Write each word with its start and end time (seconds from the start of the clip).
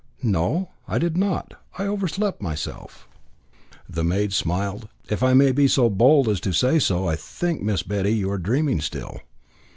"No; 0.23 0.71
I 0.87 0.97
did 0.97 1.15
not. 1.15 1.53
I 1.77 1.85
overslept 1.85 2.41
myself." 2.41 3.07
The 3.87 4.03
maid 4.03 4.33
smiled. 4.33 4.89
"If 5.11 5.21
I 5.21 5.35
may 5.35 5.51
be 5.51 5.67
so 5.67 5.91
bold 5.91 6.27
as 6.27 6.39
to 6.39 6.53
say 6.53 6.79
so, 6.79 7.07
I 7.07 7.15
think, 7.15 7.61
Miss 7.61 7.83
Betty, 7.83 8.13
you 8.15 8.31
are 8.31 8.39
dreaming 8.39 8.81
still." 8.81 9.19